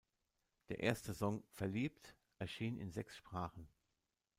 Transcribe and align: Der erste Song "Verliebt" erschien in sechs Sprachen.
Der 0.69 0.79
erste 0.79 1.13
Song 1.13 1.43
"Verliebt" 1.51 2.15
erschien 2.39 2.75
in 2.79 2.89
sechs 2.89 3.15
Sprachen. 3.15 3.69